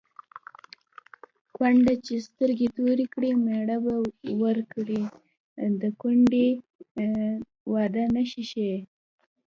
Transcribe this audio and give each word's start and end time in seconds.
کونډه 1.55 1.93
چې 2.05 2.15
سترګې 2.27 2.67
تورې 2.75 3.05
کړي 3.13 3.31
مېړه 3.45 3.77
به 3.83 3.93
وکړي 4.49 5.01
د 5.81 5.83
کونډې 6.01 6.47
د 6.95 6.99
واده 7.73 8.03
نښه 8.15 8.43
ښيي 8.49 8.77